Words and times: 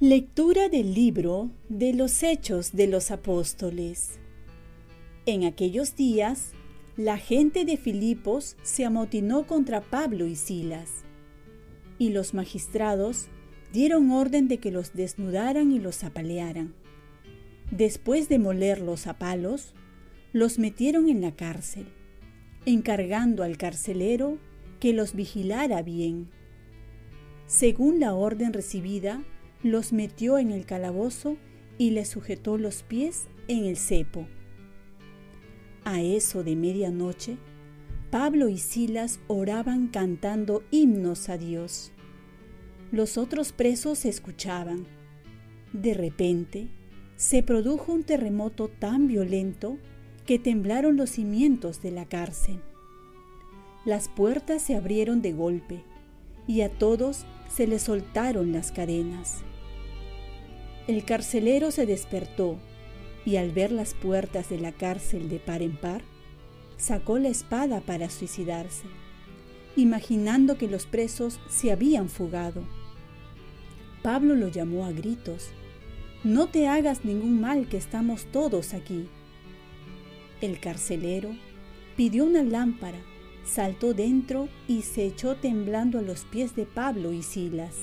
Lectura 0.00 0.68
del 0.68 0.94
libro 0.94 1.50
de 1.68 1.92
los 1.92 2.22
Hechos 2.22 2.70
de 2.70 2.86
los 2.86 3.10
Apóstoles. 3.10 4.20
En 5.26 5.42
aquellos 5.42 5.96
días, 5.96 6.52
la 6.96 7.18
gente 7.18 7.64
de 7.64 7.76
Filipos 7.76 8.56
se 8.62 8.84
amotinó 8.84 9.48
contra 9.48 9.80
Pablo 9.80 10.28
y 10.28 10.36
Silas, 10.36 11.02
y 11.98 12.10
los 12.10 12.32
magistrados 12.32 13.26
dieron 13.72 14.10
orden 14.10 14.48
de 14.48 14.58
que 14.58 14.70
los 14.70 14.94
desnudaran 14.94 15.72
y 15.72 15.78
los 15.78 16.04
apalearan. 16.04 16.74
Después 17.70 18.28
de 18.28 18.38
molerlos 18.38 19.06
a 19.06 19.18
palos, 19.18 19.74
los 20.32 20.58
metieron 20.58 21.08
en 21.08 21.20
la 21.20 21.32
cárcel, 21.32 21.86
encargando 22.66 23.42
al 23.42 23.56
carcelero 23.56 24.38
que 24.80 24.92
los 24.92 25.14
vigilara 25.14 25.82
bien. 25.82 26.28
Según 27.46 28.00
la 28.00 28.14
orden 28.14 28.52
recibida, 28.52 29.22
los 29.62 29.92
metió 29.92 30.38
en 30.38 30.50
el 30.50 30.66
calabozo 30.66 31.36
y 31.78 31.90
les 31.90 32.08
sujetó 32.08 32.58
los 32.58 32.82
pies 32.82 33.26
en 33.48 33.64
el 33.64 33.76
cepo. 33.76 34.26
A 35.84 36.02
eso 36.02 36.44
de 36.44 36.56
medianoche, 36.56 37.38
Pablo 38.10 38.48
y 38.48 38.58
Silas 38.58 39.20
oraban 39.26 39.88
cantando 39.88 40.62
himnos 40.70 41.28
a 41.28 41.38
Dios. 41.38 41.92
Los 42.90 43.18
otros 43.18 43.52
presos 43.52 44.04
escuchaban. 44.04 44.86
De 45.72 45.92
repente, 45.92 46.68
se 47.16 47.42
produjo 47.42 47.92
un 47.92 48.04
terremoto 48.04 48.68
tan 48.68 49.08
violento 49.08 49.76
que 50.24 50.38
temblaron 50.38 50.96
los 50.96 51.10
cimientos 51.10 51.82
de 51.82 51.90
la 51.90 52.06
cárcel. 52.06 52.60
Las 53.84 54.08
puertas 54.08 54.62
se 54.62 54.74
abrieron 54.74 55.20
de 55.20 55.32
golpe 55.32 55.82
y 56.46 56.62
a 56.62 56.70
todos 56.70 57.26
se 57.48 57.66
les 57.66 57.82
soltaron 57.82 58.52
las 58.52 58.72
cadenas. 58.72 59.42
El 60.86 61.04
carcelero 61.04 61.70
se 61.70 61.84
despertó 61.84 62.58
y 63.26 63.36
al 63.36 63.52
ver 63.52 63.72
las 63.72 63.92
puertas 63.92 64.48
de 64.48 64.58
la 64.58 64.72
cárcel 64.72 65.28
de 65.28 65.38
par 65.38 65.60
en 65.60 65.76
par, 65.76 66.00
sacó 66.78 67.18
la 67.18 67.28
espada 67.28 67.80
para 67.80 68.08
suicidarse, 68.08 68.84
imaginando 69.76 70.56
que 70.56 70.68
los 70.68 70.86
presos 70.86 71.38
se 71.50 71.70
habían 71.70 72.08
fugado. 72.08 72.62
Pablo 74.02 74.34
lo 74.34 74.48
llamó 74.48 74.86
a 74.86 74.92
gritos. 74.92 75.48
No 76.24 76.48
te 76.48 76.68
hagas 76.68 77.04
ningún 77.04 77.40
mal 77.40 77.68
que 77.68 77.76
estamos 77.76 78.26
todos 78.26 78.74
aquí. 78.74 79.08
El 80.40 80.60
carcelero 80.60 81.30
pidió 81.96 82.24
una 82.24 82.42
lámpara, 82.42 82.98
saltó 83.44 83.94
dentro 83.94 84.48
y 84.68 84.82
se 84.82 85.04
echó 85.04 85.36
temblando 85.36 85.98
a 85.98 86.02
los 86.02 86.24
pies 86.24 86.54
de 86.54 86.64
Pablo 86.64 87.12
y 87.12 87.22
Silas. 87.22 87.74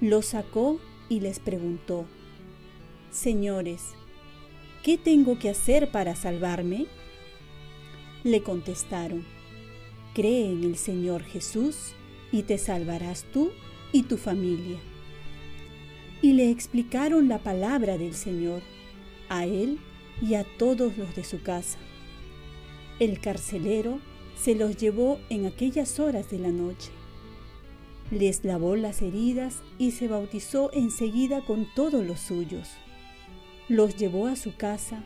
Lo 0.00 0.20
sacó 0.20 0.80
y 1.08 1.20
les 1.20 1.38
preguntó, 1.38 2.06
Señores, 3.10 3.94
¿qué 4.82 4.98
tengo 4.98 5.38
que 5.38 5.50
hacer 5.50 5.90
para 5.90 6.16
salvarme? 6.16 6.86
Le 8.24 8.42
contestaron, 8.42 9.24
Cree 10.14 10.50
en 10.50 10.64
el 10.64 10.76
Señor 10.76 11.22
Jesús 11.22 11.94
y 12.30 12.42
te 12.42 12.58
salvarás 12.58 13.24
tú 13.32 13.52
y 13.92 14.04
tu 14.04 14.16
familia. 14.16 14.78
Y 16.20 16.32
le 16.32 16.50
explicaron 16.50 17.28
la 17.28 17.38
palabra 17.38 17.98
del 17.98 18.14
Señor 18.14 18.62
a 19.28 19.46
él 19.46 19.78
y 20.20 20.34
a 20.34 20.44
todos 20.58 20.96
los 20.96 21.14
de 21.14 21.24
su 21.24 21.42
casa. 21.42 21.78
El 22.98 23.20
carcelero 23.20 23.98
se 24.36 24.54
los 24.54 24.76
llevó 24.76 25.18
en 25.30 25.46
aquellas 25.46 25.98
horas 26.00 26.30
de 26.30 26.38
la 26.38 26.50
noche 26.50 26.90
les 28.12 28.44
lavó 28.44 28.76
las 28.76 29.00
heridas 29.00 29.62
y 29.78 29.92
se 29.92 30.06
bautizó 30.06 30.70
enseguida 30.74 31.40
con 31.40 31.66
todos 31.74 32.04
los 32.04 32.20
suyos. 32.20 32.68
Los 33.68 33.96
llevó 33.96 34.26
a 34.26 34.36
su 34.36 34.54
casa, 34.54 35.02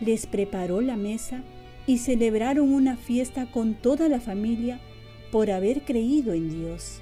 les 0.00 0.26
preparó 0.26 0.80
la 0.80 0.96
mesa 0.96 1.42
y 1.88 1.98
celebraron 1.98 2.72
una 2.72 2.96
fiesta 2.96 3.50
con 3.50 3.74
toda 3.74 4.08
la 4.08 4.20
familia 4.20 4.80
por 5.32 5.50
haber 5.50 5.82
creído 5.82 6.34
en 6.34 6.50
Dios. 6.50 7.00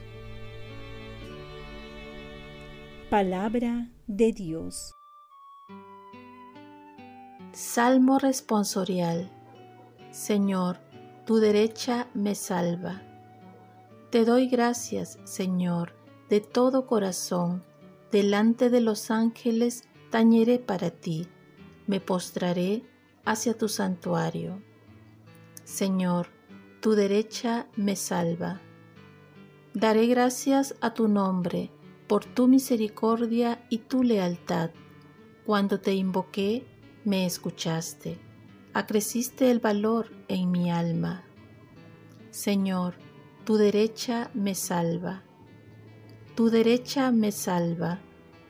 Palabra 3.10 3.90
de 4.06 4.32
Dios. 4.32 4.94
Salmo 7.52 8.18
responsorial. 8.18 9.30
Señor, 10.10 10.78
tu 11.26 11.36
derecha 11.36 12.08
me 12.14 12.34
salva. 12.34 13.02
Te 14.10 14.24
doy 14.24 14.48
gracias, 14.48 15.18
Señor, 15.24 15.92
de 16.30 16.40
todo 16.40 16.86
corazón. 16.86 17.62
Delante 18.10 18.70
de 18.70 18.80
los 18.80 19.10
ángeles 19.10 19.84
tañeré 20.10 20.58
para 20.58 20.90
ti. 20.90 21.28
Me 21.86 22.00
postraré 22.00 22.82
hacia 23.26 23.56
tu 23.56 23.68
santuario. 23.68 24.62
Señor, 25.62 26.28
tu 26.80 26.92
derecha 26.92 27.66
me 27.76 27.96
salva. 27.96 28.62
Daré 29.74 30.06
gracias 30.06 30.74
a 30.80 30.94
tu 30.94 31.06
nombre 31.06 31.70
por 32.06 32.24
tu 32.24 32.48
misericordia 32.48 33.64
y 33.70 33.78
tu 33.78 34.02
lealtad. 34.02 34.70
Cuando 35.46 35.80
te 35.80 35.94
invoqué, 35.94 36.66
me 37.04 37.26
escuchaste. 37.26 38.18
Acreciste 38.72 39.50
el 39.50 39.60
valor 39.60 40.10
en 40.28 40.50
mi 40.50 40.70
alma. 40.70 41.24
Señor, 42.30 42.94
tu 43.44 43.56
derecha 43.56 44.30
me 44.34 44.54
salva. 44.54 45.22
Tu 46.34 46.50
derecha 46.50 47.10
me 47.10 47.30
salva. 47.30 48.00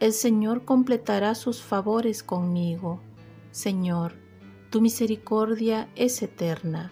El 0.00 0.12
Señor 0.12 0.64
completará 0.64 1.34
sus 1.34 1.62
favores 1.62 2.22
conmigo. 2.22 3.00
Señor, 3.50 4.14
tu 4.70 4.80
misericordia 4.80 5.88
es 5.94 6.22
eterna. 6.22 6.90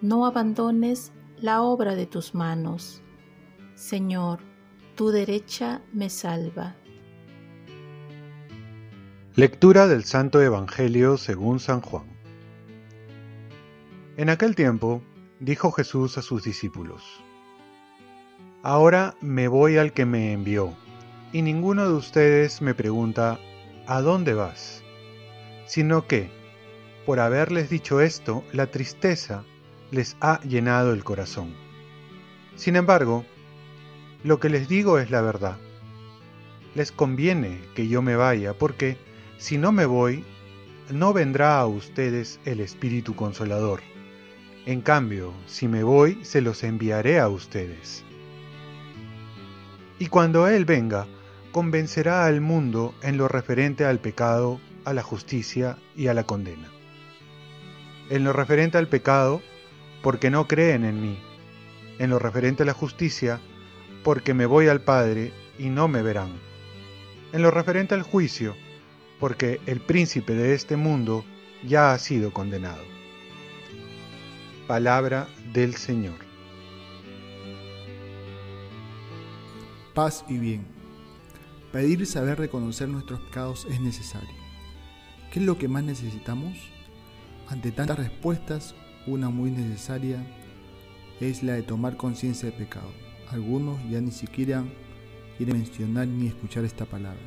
No 0.00 0.26
abandones 0.26 1.12
la 1.40 1.62
obra 1.62 1.94
de 1.94 2.06
tus 2.06 2.34
manos. 2.34 3.02
Señor, 3.74 4.40
tu 4.94 5.10
derecha 5.10 5.82
me 5.92 6.08
salva. 6.08 6.76
Lectura 9.34 9.88
del 9.88 10.04
Santo 10.04 10.40
Evangelio 10.40 11.16
según 11.16 11.58
San 11.58 11.80
Juan. 11.80 12.04
En 14.16 14.30
aquel 14.30 14.54
tiempo 14.54 15.02
dijo 15.40 15.72
Jesús 15.72 16.16
a 16.16 16.22
sus 16.22 16.44
discípulos, 16.44 17.02
Ahora 18.62 19.16
me 19.20 19.48
voy 19.48 19.78
al 19.78 19.92
que 19.92 20.06
me 20.06 20.32
envió, 20.32 20.72
y 21.32 21.42
ninguno 21.42 21.88
de 21.88 21.94
ustedes 21.94 22.62
me 22.62 22.74
pregunta, 22.74 23.40
¿a 23.88 24.00
dónde 24.00 24.34
vas? 24.34 24.84
Sino 25.66 26.06
que, 26.06 26.30
por 27.04 27.18
haberles 27.18 27.68
dicho 27.68 28.00
esto, 28.00 28.44
la 28.52 28.68
tristeza 28.68 29.44
les 29.90 30.16
ha 30.20 30.40
llenado 30.42 30.92
el 30.92 31.02
corazón. 31.02 31.52
Sin 32.54 32.76
embargo, 32.76 33.24
lo 34.24 34.40
que 34.40 34.48
les 34.48 34.68
digo 34.68 34.98
es 34.98 35.12
la 35.12 35.20
verdad. 35.20 35.58
Les 36.74 36.90
conviene 36.90 37.60
que 37.76 37.86
yo 37.86 38.02
me 38.02 38.16
vaya, 38.16 38.54
porque 38.54 38.96
si 39.38 39.56
no 39.58 39.70
me 39.70 39.86
voy, 39.86 40.24
no 40.90 41.12
vendrá 41.12 41.60
a 41.60 41.66
ustedes 41.66 42.40
el 42.44 42.58
Espíritu 42.58 43.14
Consolador. 43.14 43.80
En 44.66 44.80
cambio, 44.80 45.32
si 45.46 45.68
me 45.68 45.84
voy, 45.84 46.18
se 46.24 46.40
los 46.40 46.64
enviaré 46.64 47.20
a 47.20 47.28
ustedes 47.28 48.04
y 49.98 50.08
cuando 50.08 50.48
Él 50.48 50.64
venga, 50.64 51.06
convencerá 51.52 52.26
al 52.26 52.40
mundo 52.40 52.94
en 53.02 53.16
lo 53.16 53.28
referente 53.28 53.84
al 53.84 54.00
pecado, 54.00 54.60
a 54.84 54.92
la 54.92 55.02
justicia 55.02 55.78
y 55.96 56.08
a 56.08 56.14
la 56.14 56.24
condena. 56.24 56.68
En 58.10 58.24
lo 58.24 58.32
referente 58.32 58.76
al 58.76 58.88
pecado, 58.88 59.40
porque 60.02 60.30
no 60.30 60.46
creen 60.46 60.84
en 60.84 61.00
mí. 61.00 61.18
En 61.98 62.10
lo 62.10 62.18
referente 62.18 62.64
a 62.64 62.66
la 62.66 62.74
justicia, 62.74 63.40
porque 64.04 64.34
me 64.34 64.46
voy 64.46 64.68
al 64.68 64.82
Padre 64.82 65.32
y 65.58 65.70
no 65.70 65.88
me 65.88 66.02
verán. 66.02 66.30
En 67.32 67.42
lo 67.42 67.50
referente 67.50 67.94
al 67.94 68.02
juicio, 68.02 68.54
porque 69.18 69.60
el 69.66 69.80
príncipe 69.80 70.34
de 70.34 70.54
este 70.54 70.76
mundo 70.76 71.24
ya 71.64 71.92
ha 71.92 71.98
sido 71.98 72.32
condenado. 72.32 72.84
Palabra 74.68 75.26
del 75.52 75.74
Señor. 75.74 76.24
paz 79.94 80.24
y 80.28 80.38
bien. 80.38 80.66
Pedir 81.72 82.00
y 82.00 82.06
saber 82.06 82.38
reconocer 82.38 82.88
nuestros 82.88 83.20
pecados 83.20 83.66
es 83.70 83.80
necesario. 83.80 84.34
¿Qué 85.32 85.38
es 85.38 85.46
lo 85.46 85.56
que 85.56 85.68
más 85.68 85.84
necesitamos? 85.84 86.58
Ante 87.48 87.72
tantas 87.72 87.98
respuestas, 87.98 88.74
una 89.06 89.30
muy 89.30 89.50
necesaria 89.50 90.24
es 91.20 91.42
la 91.42 91.54
de 91.54 91.62
tomar 91.62 91.96
conciencia 91.96 92.48
del 92.48 92.58
pecado. 92.58 92.90
Algunos 93.30 93.78
ya 93.90 94.00
ni 94.00 94.10
siquiera 94.10 94.64
quieren 95.36 95.56
mencionar 95.56 96.06
ni 96.06 96.28
escuchar 96.28 96.64
esta 96.64 96.84
palabra. 96.84 97.20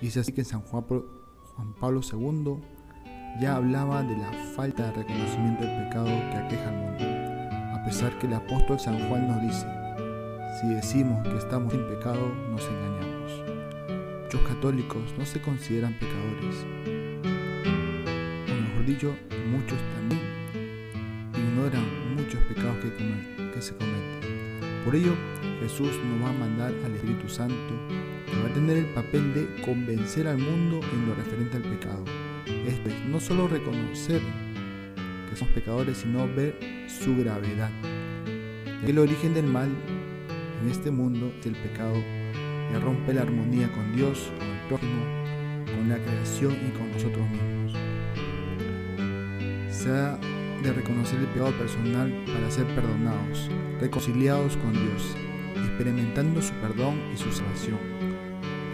Y 0.00 0.08
es 0.08 0.16
así 0.16 0.32
que 0.32 0.44
San 0.44 0.62
Juan 0.62 0.84
Pablo 1.78 2.00
II 2.00 2.56
ya 3.40 3.56
hablaba 3.56 4.02
de 4.02 4.16
la 4.16 4.32
falta 4.56 4.86
de 4.86 4.92
reconocimiento 4.92 5.64
del 5.64 5.84
pecado 5.84 6.06
que 6.06 6.36
aqueja 6.36 6.68
al 6.68 6.76
mundo, 6.76 7.04
a 7.74 7.84
pesar 7.84 8.18
que 8.18 8.26
el 8.26 8.34
apóstol 8.34 8.80
San 8.80 8.98
Juan 9.08 9.28
nos 9.28 9.42
dice, 9.42 9.66
si 10.60 10.68
decimos 10.68 11.22
que 11.28 11.36
estamos 11.36 11.72
sin 11.72 11.86
pecado, 11.86 12.34
nos 12.50 12.62
engañamos. 12.64 13.32
Muchos 14.24 14.40
católicos 14.48 15.14
no 15.18 15.26
se 15.26 15.40
consideran 15.40 15.94
pecadores, 15.98 16.66
o 18.48 18.60
mejor 18.60 18.86
dicho, 18.86 19.14
muchos 19.50 19.78
también 19.94 20.22
ignoran 21.34 22.16
muchos 22.16 22.42
pecados 22.44 22.76
que 23.54 23.62
se 23.62 23.74
cometen. 23.76 24.39
Por 24.84 24.96
ello, 24.96 25.14
Jesús 25.60 25.90
nos 26.04 26.24
va 26.24 26.30
a 26.30 26.32
mandar 26.32 26.72
al 26.84 26.94
Espíritu 26.94 27.28
Santo, 27.28 27.74
que 28.26 28.42
va 28.42 28.48
a 28.48 28.54
tener 28.54 28.78
el 28.78 28.86
papel 28.86 29.34
de 29.34 29.62
convencer 29.62 30.26
al 30.26 30.38
mundo 30.38 30.80
en 30.92 31.06
lo 31.06 31.14
referente 31.14 31.58
al 31.58 31.64
pecado. 31.64 32.04
Esto 32.66 32.88
es 32.88 33.04
no 33.06 33.20
solo 33.20 33.46
reconocer 33.46 34.20
que 35.28 35.36
somos 35.36 35.52
pecadores, 35.54 35.98
sino 35.98 36.26
ver 36.26 36.58
su 36.88 37.16
gravedad. 37.16 37.70
El 38.86 38.98
origen 38.98 39.34
del 39.34 39.46
mal 39.46 39.68
en 40.62 40.70
este 40.70 40.90
mundo 40.90 41.30
es 41.40 41.46
el 41.46 41.56
pecado 41.56 41.94
que 42.70 42.78
rompe 42.78 43.12
la 43.12 43.22
armonía 43.22 43.70
con 43.72 43.94
Dios, 43.94 44.32
con 44.38 44.48
el 44.48 44.66
prójimo, 44.68 45.04
con 45.66 45.88
la 45.88 45.98
creación 45.98 46.52
y 46.52 46.70
con 46.76 46.90
nosotros 46.90 47.28
mismos. 47.28 47.74
De 50.62 50.72
reconocer 50.72 51.20
el 51.20 51.26
pecado 51.26 51.52
personal 51.58 52.12
para 52.26 52.50
ser 52.50 52.66
perdonados, 52.74 53.48
reconciliados 53.80 54.56
con 54.56 54.72
Dios 54.72 55.16
experimentando 55.80 56.42
su 56.42 56.52
perdón 56.54 57.00
y 57.10 57.16
su 57.16 57.32
salvación. 57.32 57.78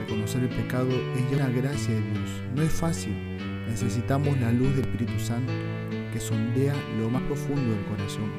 Reconocer 0.00 0.42
el 0.42 0.48
pecado 0.48 0.88
es 0.90 1.30
ya 1.30 1.36
una 1.36 1.50
gracia 1.50 1.94
de 1.94 2.00
Dios. 2.00 2.30
No 2.54 2.62
es 2.62 2.72
fácil. 2.72 3.14
Necesitamos 3.68 4.36
la 4.40 4.50
luz 4.50 4.70
del 4.70 4.80
Espíritu 4.80 5.18
Santo 5.20 5.52
que 6.12 6.18
sondea 6.18 6.74
lo 6.98 7.08
más 7.08 7.22
profundo 7.22 7.74
del 7.74 7.84
corazón 7.84 8.30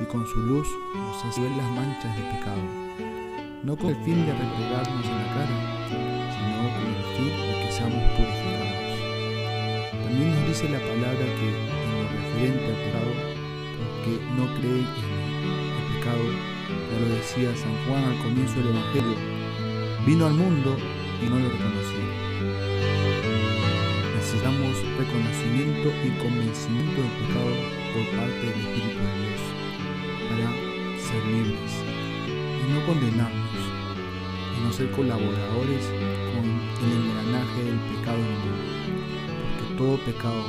y 0.00 0.04
con 0.04 0.26
su 0.26 0.38
luz 0.40 0.68
nos 0.94 1.24
hace 1.26 1.42
ver 1.42 1.50
las 1.50 1.70
manchas 1.72 2.16
del 2.16 2.24
pecado. 2.38 2.62
No 3.64 3.76
con 3.76 3.90
el 3.90 3.96
fin 3.96 4.24
de 4.24 4.32
replegarnos 4.32 5.04
en 5.04 5.16
la 5.16 5.34
cara, 5.34 5.56
sino 5.90 6.72
con 6.72 6.86
el 6.88 7.04
fin 7.16 7.32
de 7.36 7.66
que 7.66 7.72
seamos 7.72 8.02
purificados. 8.16 8.90
También 10.04 10.30
nos 10.34 10.48
dice 10.48 10.68
la 10.70 10.78
palabra 10.78 11.26
que 11.36 11.69
pecado, 12.48 13.12
porque 13.76 14.16
no 14.34 14.46
creen 14.56 14.86
en 14.88 15.76
el 15.76 16.00
pecado, 16.00 16.24
ya 16.90 17.00
lo 17.00 17.08
decía 17.14 17.54
San 17.54 17.76
Juan 17.84 18.04
al 18.04 18.18
comienzo 18.22 18.54
del 18.60 18.68
Evangelio, 18.68 19.16
vino 20.06 20.26
al 20.26 20.34
mundo 20.34 20.76
y 21.20 21.28
no 21.28 21.38
lo 21.38 21.48
reconoció. 21.50 22.00
Necesitamos 24.16 24.72
reconocimiento 24.96 25.88
y 26.00 26.10
convencimiento 26.16 27.02
del 27.02 27.10
pecado 27.10 27.52
por 27.92 28.04
parte 28.16 28.40
del 28.40 28.60
Espíritu 28.60 29.00
de 29.04 29.12
Dios 29.20 29.42
para 30.28 30.48
ser 30.96 31.22
libres 31.26 31.72
y 32.32 32.72
no 32.72 32.86
condenarnos 32.86 33.60
y 34.56 34.64
no 34.64 34.72
ser 34.72 34.90
colaboradores 34.92 35.84
con 36.32 36.46
el 36.48 36.92
engranaje 37.04 37.64
del 37.64 37.78
pecado 37.92 38.16
en 38.16 38.24
el 38.24 38.40
mundo. 38.48 38.80
Porque 39.58 39.74
todo 39.76 39.98
pecado, 40.06 40.44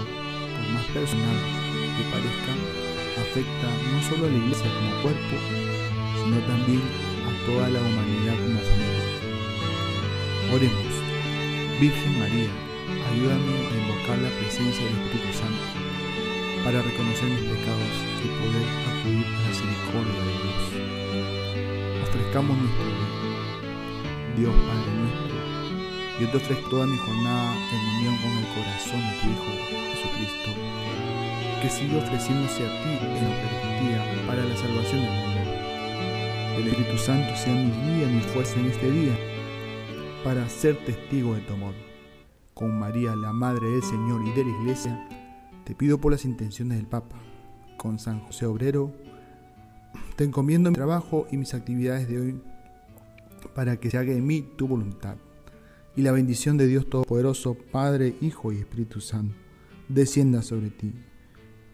por 0.55 0.73
más 0.73 0.85
personal 0.93 1.61
que 2.01 2.09
parezca, 2.09 2.53
afecta 3.21 3.67
no 3.93 4.01
solo 4.01 4.25
a 4.25 4.31
la 4.31 4.37
iglesia 4.37 4.65
como 4.73 5.01
cuerpo, 5.05 5.35
sino 6.17 6.37
también 6.49 6.81
a 6.81 7.31
toda 7.45 7.69
la 7.69 7.79
humanidad 7.79 8.37
como 8.41 8.57
familia. 8.57 9.05
Oremos, 10.49 10.93
Virgen 11.79 12.19
María, 12.19 12.49
ayúdame 13.05 13.53
a 13.69 13.73
invocar 13.77 14.17
la 14.17 14.33
presencia 14.41 14.83
del 14.83 14.97
Espíritu 14.97 15.33
Santo 15.37 15.65
para 16.65 16.81
reconocer 16.81 17.29
mis 17.29 17.45
pecados 17.53 17.93
y 18.17 18.27
poder 18.41 18.65
acudir 18.89 19.25
a 19.25 19.41
la 19.41 19.49
misericordia 19.49 20.21
de 20.25 20.33
Dios. 20.41 20.61
Ofrezcamos 22.09 22.57
nuestro 22.57 22.85
día. 22.85 23.09
Dios 24.37 24.55
Padre 24.65 24.91
nuestro, 24.95 25.37
yo 26.19 26.25
te 26.31 26.37
ofrezco 26.37 26.69
toda 26.69 26.87
mi 26.87 26.97
jornada 26.97 27.53
en 27.53 27.81
unión 27.97 28.15
con 28.17 28.31
el 28.31 28.47
corazón 28.55 29.01
que 31.61 31.69
sigue 31.69 31.97
ofreciéndose 31.97 32.65
a 32.65 32.83
ti 32.83 32.89
en 32.89 33.23
Eucaristía 33.23 34.27
para 34.27 34.43
la 34.43 34.57
salvación 34.57 35.01
del 35.01 35.11
mundo 35.11 35.31
el 36.61 36.67
Espíritu 36.67 36.97
Santo 36.97 37.35
sea 37.35 37.53
mi 37.53 37.71
guía, 37.71 38.07
mi 38.07 38.19
fuerza 38.19 38.59
en 38.59 38.67
este 38.67 38.91
día, 38.91 39.17
para 40.23 40.47
ser 40.49 40.75
testigo 40.85 41.33
de 41.33 41.41
tu 41.41 41.53
amor. 41.53 41.73
Con 42.53 42.77
María, 42.77 43.15
la 43.15 43.33
Madre 43.33 43.69
del 43.69 43.81
Señor 43.81 44.21
y 44.27 44.31
de 44.31 44.43
la 44.43 44.51
Iglesia, 44.59 45.07
te 45.65 45.73
pido 45.73 45.99
por 45.99 46.11
las 46.11 46.25
intenciones 46.25 46.77
del 46.77 46.87
Papa. 46.87 47.15
Con 47.77 47.97
San 47.97 48.19
José 48.19 48.45
Obrero, 48.45 48.91
te 50.15 50.23
encomiendo 50.23 50.69
mi 50.69 50.75
trabajo 50.75 51.25
y 51.31 51.37
mis 51.37 51.53
actividades 51.53 52.07
de 52.07 52.19
hoy 52.19 52.41
para 53.55 53.77
que 53.77 53.89
se 53.89 53.97
haga 53.97 54.11
en 54.11 54.27
mí 54.27 54.45
tu 54.55 54.67
voluntad. 54.67 55.15
Y 55.95 56.03
la 56.03 56.11
bendición 56.11 56.57
de 56.57 56.67
Dios 56.67 56.89
Todopoderoso, 56.89 57.55
Padre, 57.71 58.15
Hijo 58.21 58.51
y 58.51 58.57
Espíritu 58.57 59.01
Santo, 59.01 59.35
descienda 59.89 60.43
sobre 60.43 60.69
ti. 60.69 60.93